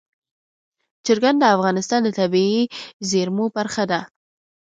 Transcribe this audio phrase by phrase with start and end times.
[1.05, 2.63] چرګان د افغانستان د طبیعي
[3.09, 3.99] زیرمو برخه ده.